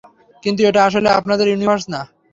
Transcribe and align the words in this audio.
কিন্তু 0.43 0.61
এটা 0.63 0.81
আসলে 0.87 1.09
আপনাদের 1.19 1.47
ইউনিভার্স 1.49 1.85
না। 1.93 2.01